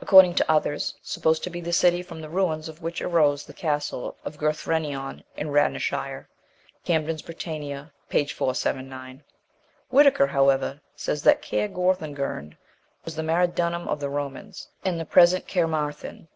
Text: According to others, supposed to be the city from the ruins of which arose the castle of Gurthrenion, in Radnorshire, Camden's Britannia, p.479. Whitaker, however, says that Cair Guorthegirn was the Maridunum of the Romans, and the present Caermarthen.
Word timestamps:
According 0.00 0.36
to 0.36 0.48
others, 0.48 0.94
supposed 1.02 1.42
to 1.42 1.50
be 1.50 1.60
the 1.60 1.72
city 1.72 2.04
from 2.04 2.20
the 2.20 2.28
ruins 2.28 2.68
of 2.68 2.82
which 2.82 3.02
arose 3.02 3.44
the 3.44 3.52
castle 3.52 4.16
of 4.24 4.38
Gurthrenion, 4.38 5.24
in 5.36 5.50
Radnorshire, 5.50 6.28
Camden's 6.84 7.22
Britannia, 7.22 7.92
p.479. 8.10 9.24
Whitaker, 9.88 10.28
however, 10.28 10.80
says 10.94 11.24
that 11.24 11.42
Cair 11.42 11.66
Guorthegirn 11.66 12.58
was 13.04 13.16
the 13.16 13.24
Maridunum 13.24 13.88
of 13.88 13.98
the 13.98 14.08
Romans, 14.08 14.68
and 14.84 15.00
the 15.00 15.04
present 15.04 15.48
Caermarthen. 15.48 16.28